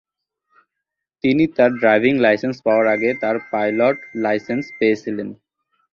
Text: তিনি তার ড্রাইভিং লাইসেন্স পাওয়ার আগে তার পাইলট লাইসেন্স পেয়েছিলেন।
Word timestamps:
তিনি 1.23 1.43
তার 1.55 1.71
ড্রাইভিং 1.79 2.13
লাইসেন্স 2.25 2.57
পাওয়ার 2.65 2.85
আগে 2.95 3.09
তার 3.21 3.35
পাইলট 3.51 3.97
লাইসেন্স 4.23 4.63
পেয়েছিলেন। 4.79 5.29